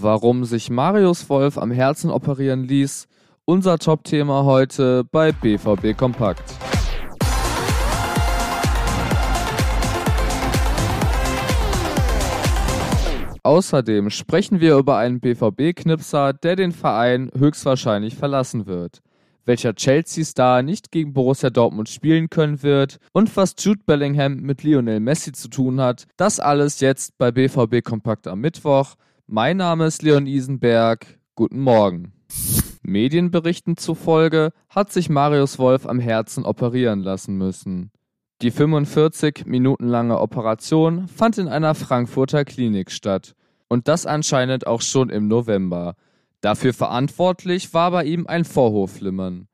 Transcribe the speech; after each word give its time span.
warum 0.00 0.44
sich 0.44 0.70
Marius 0.70 1.28
Wolf 1.28 1.58
am 1.58 1.70
Herzen 1.70 2.10
operieren 2.10 2.64
ließ. 2.64 3.08
Unser 3.44 3.78
Top-Thema 3.78 4.44
heute 4.44 5.04
bei 5.10 5.32
BVB 5.32 5.96
Kompakt. 5.96 6.42
Außerdem 13.44 14.10
sprechen 14.10 14.60
wir 14.60 14.76
über 14.76 14.98
einen 14.98 15.18
BVB-Knipser, 15.18 16.32
der 16.32 16.54
den 16.54 16.70
Verein 16.70 17.28
höchstwahrscheinlich 17.36 18.14
verlassen 18.14 18.66
wird, 18.66 19.00
welcher 19.44 19.74
Chelsea-Star 19.74 20.62
nicht 20.62 20.92
gegen 20.92 21.12
Borussia 21.12 21.50
Dortmund 21.50 21.88
spielen 21.88 22.30
können 22.30 22.62
wird 22.62 22.98
und 23.12 23.36
was 23.36 23.56
Jude 23.58 23.80
Bellingham 23.84 24.36
mit 24.36 24.62
Lionel 24.62 25.00
Messi 25.00 25.32
zu 25.32 25.48
tun 25.48 25.80
hat. 25.80 26.06
Das 26.16 26.38
alles 26.38 26.78
jetzt 26.78 27.18
bei 27.18 27.32
BVB 27.32 27.82
Kompakt 27.82 28.28
am 28.28 28.40
Mittwoch. 28.40 28.94
Mein 29.26 29.56
Name 29.56 29.86
ist 29.86 30.02
Leon 30.02 30.26
Isenberg. 30.26 31.06
Guten 31.36 31.60
Morgen. 31.60 32.12
Medienberichten 32.82 33.76
zufolge 33.76 34.50
hat 34.68 34.92
sich 34.92 35.08
Marius 35.08 35.58
Wolf 35.58 35.86
am 35.86 36.00
Herzen 36.00 36.44
operieren 36.44 37.00
lassen 37.00 37.38
müssen. 37.38 37.92
Die 38.42 38.50
45 38.50 39.46
Minuten 39.46 39.86
lange 39.86 40.20
Operation 40.20 41.06
fand 41.06 41.38
in 41.38 41.48
einer 41.48 41.74
Frankfurter 41.74 42.44
Klinik 42.44 42.90
statt. 42.90 43.34
Und 43.68 43.86
das 43.86 44.04
anscheinend 44.04 44.66
auch 44.66 44.82
schon 44.82 45.08
im 45.08 45.28
November. 45.28 45.94
Dafür 46.40 46.74
verantwortlich 46.74 47.72
war 47.72 47.92
bei 47.92 48.04
ihm 48.04 48.26
ein 48.26 48.44
Vorhofflimmern. 48.44 49.46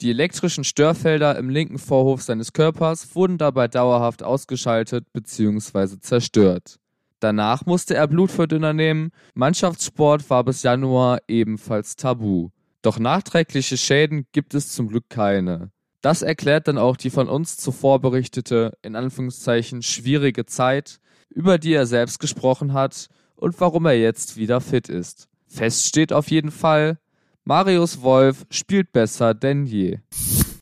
Die 0.00 0.10
elektrischen 0.10 0.64
Störfelder 0.64 1.38
im 1.38 1.50
linken 1.50 1.78
Vorhof 1.78 2.22
seines 2.22 2.54
Körpers 2.54 3.14
wurden 3.14 3.36
dabei 3.38 3.68
dauerhaft 3.68 4.22
ausgeschaltet 4.22 5.12
bzw. 5.12 6.00
zerstört. 6.00 6.80
Danach 7.22 7.66
musste 7.66 7.94
er 7.94 8.08
Blutverdünner 8.08 8.72
nehmen. 8.72 9.12
Mannschaftssport 9.34 10.28
war 10.28 10.42
bis 10.42 10.64
Januar 10.64 11.20
ebenfalls 11.28 11.94
tabu. 11.94 12.48
Doch 12.82 12.98
nachträgliche 12.98 13.76
Schäden 13.76 14.26
gibt 14.32 14.54
es 14.54 14.72
zum 14.72 14.88
Glück 14.88 15.08
keine. 15.08 15.70
Das 16.00 16.22
erklärt 16.22 16.66
dann 16.66 16.78
auch 16.78 16.96
die 16.96 17.10
von 17.10 17.28
uns 17.28 17.56
zuvor 17.56 18.00
berichtete, 18.00 18.76
in 18.82 18.96
Anführungszeichen, 18.96 19.82
schwierige 19.82 20.46
Zeit, 20.46 20.98
über 21.30 21.58
die 21.58 21.74
er 21.74 21.86
selbst 21.86 22.18
gesprochen 22.18 22.72
hat 22.72 23.06
und 23.36 23.60
warum 23.60 23.86
er 23.86 23.96
jetzt 23.96 24.36
wieder 24.36 24.60
fit 24.60 24.88
ist. 24.88 25.28
Fest 25.46 25.86
steht 25.86 26.12
auf 26.12 26.28
jeden 26.28 26.50
Fall, 26.50 26.98
Marius 27.44 28.02
Wolf 28.02 28.46
spielt 28.50 28.92
besser 28.92 29.32
denn 29.32 29.64
je. 29.64 30.00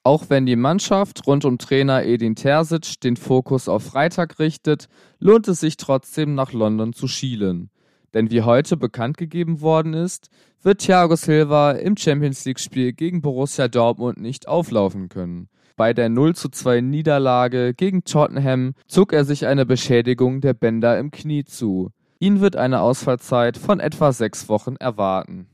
Auch 0.03 0.31
wenn 0.31 0.47
die 0.47 0.57
Mannschaft 0.57 1.27
rund 1.27 1.45
um 1.45 1.59
Trainer 1.59 2.05
Edin 2.05 2.35
Terzic 2.35 3.01
den 3.03 3.17
Fokus 3.17 3.69
auf 3.69 3.83
Freitag 3.83 4.39
richtet, 4.39 4.89
lohnt 5.19 5.47
es 5.47 5.61
sich 5.61 5.77
trotzdem 5.77 6.35
nach 6.35 6.55
London 6.55 6.95
zu 6.95 7.07
schielen. 7.07 7.69
Denn 8.15 8.31
wie 8.31 8.41
heute 8.41 8.79
bekannt 8.79 9.19
gegeben 9.19 9.61
worden 9.61 9.93
ist, 9.93 10.31
wird 10.63 10.81
Thiago 10.81 11.17
Silva 11.17 11.73
im 11.73 11.99
Champions 11.99 12.47
League-Spiel 12.47 12.95
gegen 12.95 13.21
Borussia 13.21 13.69
Dortmund 13.69 14.19
nicht 14.19 14.49
auflaufen 14.49 15.11
können. 15.11 15.49
Bei 15.77 15.93
der 15.93 16.09
0 16.09 16.35
zu 16.35 16.49
2 16.49 16.81
Niederlage 16.81 17.75
gegen 17.75 18.05
Tottenham 18.05 18.75
zog 18.87 19.13
er 19.13 19.27
sich 19.27 19.47
eine 19.47 19.67
Beschädigung 19.67 20.41
der 20.41 20.55
Bänder 20.55 20.99
im 20.99 21.11
Knie 21.11 21.45
zu. 21.45 21.91
Ihn 22.19 22.41
wird 22.41 22.57
eine 22.57 22.81
Ausfallzeit 22.81 23.59
von 23.59 23.81
etwa 23.81 24.13
sechs 24.13 24.49
Wochen 24.49 24.77
erwarten. 24.77 25.47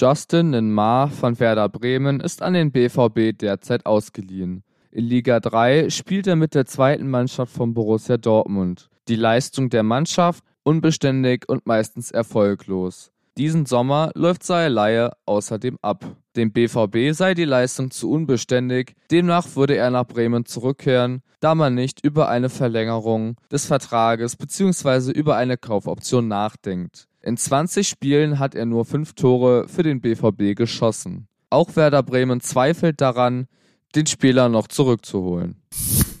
Justin 0.00 0.50
Nenmar 0.50 1.08
von 1.08 1.40
Werder 1.40 1.68
Bremen 1.68 2.20
ist 2.20 2.40
an 2.40 2.54
den 2.54 2.70
BVB 2.70 3.36
derzeit 3.36 3.84
ausgeliehen. 3.84 4.62
In 4.92 5.04
Liga 5.04 5.40
3 5.40 5.90
spielt 5.90 6.28
er 6.28 6.36
mit 6.36 6.54
der 6.54 6.66
zweiten 6.66 7.10
Mannschaft 7.10 7.52
von 7.52 7.74
Borussia 7.74 8.16
Dortmund. 8.16 8.90
Die 9.08 9.16
Leistung 9.16 9.70
der 9.70 9.82
Mannschaft 9.82 10.44
unbeständig 10.62 11.48
und 11.48 11.66
meistens 11.66 12.12
erfolglos. 12.12 13.10
Diesen 13.36 13.66
Sommer 13.66 14.12
läuft 14.14 14.44
seine 14.44 14.72
Leihe 14.72 15.14
außerdem 15.26 15.78
ab. 15.82 16.04
Dem 16.36 16.52
BVB 16.52 17.12
sei 17.12 17.34
die 17.34 17.44
Leistung 17.44 17.90
zu 17.90 18.08
unbeständig, 18.08 18.94
demnach 19.10 19.56
würde 19.56 19.74
er 19.74 19.90
nach 19.90 20.06
Bremen 20.06 20.44
zurückkehren, 20.44 21.22
da 21.40 21.56
man 21.56 21.74
nicht 21.74 22.04
über 22.04 22.28
eine 22.28 22.50
Verlängerung 22.50 23.34
des 23.50 23.66
Vertrages 23.66 24.36
bzw. 24.36 25.10
über 25.10 25.34
eine 25.34 25.56
Kaufoption 25.56 26.28
nachdenkt. 26.28 27.07
In 27.20 27.36
20 27.36 27.88
Spielen 27.88 28.38
hat 28.38 28.54
er 28.54 28.64
nur 28.64 28.84
5 28.84 29.14
Tore 29.14 29.66
für 29.68 29.82
den 29.82 30.00
BVB 30.00 30.56
geschossen. 30.56 31.26
Auch 31.50 31.74
Werder 31.76 32.02
Bremen 32.02 32.40
zweifelt 32.40 33.00
daran, 33.00 33.48
den 33.94 34.06
Spieler 34.06 34.48
noch 34.48 34.68
zurückzuholen. 34.68 35.62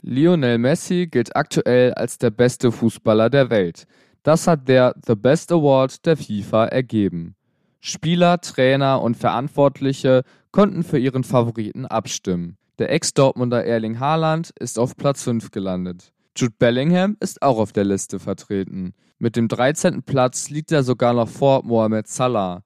Lionel 0.02 0.58
Messi 0.58 1.06
gilt 1.06 1.36
aktuell 1.36 1.94
als 1.94 2.18
der 2.18 2.30
beste 2.30 2.72
Fußballer 2.72 3.30
der 3.30 3.50
Welt. 3.50 3.86
Das 4.22 4.46
hat 4.46 4.68
der 4.68 4.94
The 5.06 5.14
Best 5.14 5.52
Award 5.52 6.04
der 6.06 6.16
FIFA 6.16 6.66
ergeben. 6.66 7.36
Spieler, 7.80 8.40
Trainer 8.40 9.00
und 9.02 9.16
Verantwortliche 9.16 10.22
konnten 10.50 10.82
für 10.82 10.98
ihren 10.98 11.24
Favoriten 11.24 11.86
abstimmen. 11.86 12.56
Der 12.78 12.90
Ex-Dortmunder 12.90 13.64
Erling 13.64 14.00
Haaland 14.00 14.50
ist 14.58 14.78
auf 14.78 14.96
Platz 14.96 15.22
5 15.22 15.50
gelandet. 15.50 16.12
Jude 16.38 16.54
Bellingham 16.56 17.16
ist 17.18 17.42
auch 17.42 17.58
auf 17.58 17.72
der 17.72 17.82
Liste 17.82 18.20
vertreten. 18.20 18.94
Mit 19.18 19.34
dem 19.34 19.48
13. 19.48 20.04
Platz 20.04 20.50
liegt 20.50 20.70
er 20.70 20.84
sogar 20.84 21.12
noch 21.12 21.28
vor 21.28 21.64
Mohamed 21.64 22.06
Salah. 22.06 22.62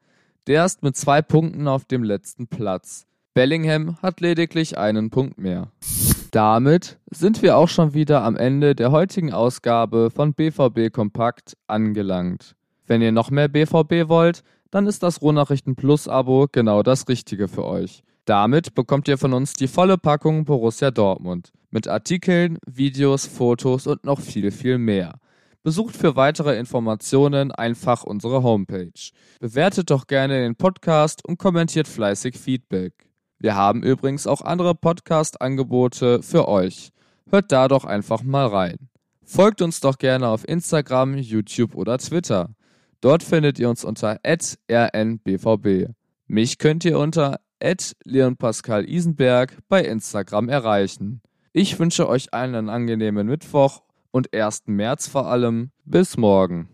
Der 0.46 0.66
ist 0.66 0.82
mit 0.82 0.94
zwei 0.94 1.22
Punkten 1.22 1.66
auf 1.66 1.86
dem 1.86 2.02
letzten 2.02 2.48
Platz. 2.48 3.06
Bellingham 3.32 3.96
hat 4.02 4.20
lediglich 4.20 4.76
einen 4.76 5.08
Punkt 5.08 5.38
mehr. 5.38 5.72
Damit 6.32 6.98
sind 7.10 7.40
wir 7.40 7.56
auch 7.56 7.70
schon 7.70 7.94
wieder 7.94 8.22
am 8.24 8.36
Ende 8.36 8.74
der 8.74 8.92
heutigen 8.92 9.32
Ausgabe 9.32 10.10
von 10.10 10.34
BVB 10.34 10.92
Kompakt 10.92 11.56
angelangt. 11.66 12.54
Wenn 12.86 13.00
ihr 13.00 13.12
noch 13.12 13.30
mehr 13.30 13.48
BVB 13.48 14.06
wollt, 14.06 14.42
dann 14.72 14.86
ist 14.88 15.02
das 15.04 15.22
Rohnachrichten 15.22 15.76
Plus 15.76 16.08
Abo 16.08 16.48
genau 16.50 16.82
das 16.82 17.06
Richtige 17.06 17.46
für 17.46 17.64
euch. 17.64 18.02
Damit 18.24 18.74
bekommt 18.74 19.06
ihr 19.06 19.18
von 19.18 19.34
uns 19.34 19.52
die 19.52 19.68
volle 19.68 19.98
Packung 19.98 20.44
Borussia 20.44 20.90
Dortmund 20.90 21.52
mit 21.70 21.88
Artikeln, 21.88 22.58
Videos, 22.66 23.26
Fotos 23.26 23.86
und 23.86 24.04
noch 24.04 24.20
viel, 24.20 24.50
viel 24.50 24.78
mehr. 24.78 25.18
Besucht 25.62 25.96
für 25.96 26.16
weitere 26.16 26.58
Informationen 26.58 27.52
einfach 27.52 28.02
unsere 28.02 28.42
Homepage. 28.42 29.10
Bewertet 29.40 29.90
doch 29.90 30.06
gerne 30.06 30.40
den 30.40 30.56
Podcast 30.56 31.24
und 31.24 31.38
kommentiert 31.38 31.86
fleißig 31.86 32.36
Feedback. 32.36 32.92
Wir 33.38 33.54
haben 33.54 33.82
übrigens 33.82 34.26
auch 34.26 34.40
andere 34.40 34.74
Podcast-Angebote 34.74 36.22
für 36.22 36.48
euch. 36.48 36.90
Hört 37.30 37.52
da 37.52 37.68
doch 37.68 37.84
einfach 37.84 38.22
mal 38.22 38.46
rein. 38.46 38.88
Folgt 39.24 39.60
uns 39.62 39.80
doch 39.80 39.98
gerne 39.98 40.28
auf 40.28 40.48
Instagram, 40.48 41.16
YouTube 41.18 41.74
oder 41.74 41.98
Twitter. 41.98 42.50
Dort 43.02 43.24
findet 43.24 43.58
ihr 43.58 43.68
uns 43.68 43.84
unter 43.84 44.20
rnbvb. 44.24 45.88
Mich 46.28 46.58
könnt 46.58 46.84
ihr 46.84 46.98
unter 47.00 47.40
Leon 48.04 48.36
Isenberg 48.86 49.58
bei 49.68 49.84
Instagram 49.84 50.48
erreichen. 50.48 51.20
Ich 51.52 51.78
wünsche 51.80 52.08
euch 52.08 52.32
allen 52.32 52.54
einen 52.54 52.70
angenehmen 52.70 53.26
Mittwoch 53.26 53.82
und 54.12 54.32
1. 54.32 54.62
März 54.66 55.08
vor 55.08 55.26
allem. 55.26 55.72
Bis 55.84 56.16
morgen. 56.16 56.68